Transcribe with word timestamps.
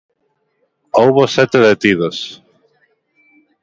Houbo 0.99 1.23
sete 1.35 1.57
detidos. 1.67 2.17